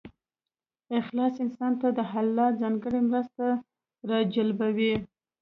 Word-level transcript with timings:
اخلاص 0.99 1.33
انسان 1.43 1.73
ته 1.81 1.87
د 1.97 1.99
الله 2.21 2.47
ځانګړې 2.61 3.01
مرسته 3.09 3.45
راجلبوي. 4.11 4.93